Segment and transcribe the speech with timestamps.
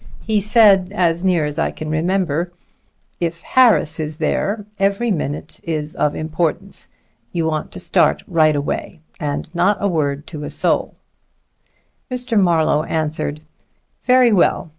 [0.23, 2.51] He said, as near as I can remember:
[3.19, 6.89] 'If Harris is there, every minute is of importance.
[7.31, 8.99] You want to start right away.
[9.19, 10.95] And not a word to a soul.'
[12.09, 12.35] Mr.
[12.35, 13.41] Marlowe answered:
[14.07, 14.69] 'Very well.